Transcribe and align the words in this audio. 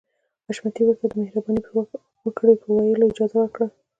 حشمتي 0.47 0.81
ورته 0.85 1.05
د 1.07 1.13
مهرباني 1.21 1.61
وکړئ 2.25 2.55
په 2.61 2.67
ويلو 2.77 3.09
اجازه 3.11 3.37
ورکړه. 3.39 3.67